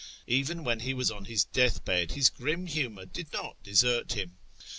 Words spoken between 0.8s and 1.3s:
was on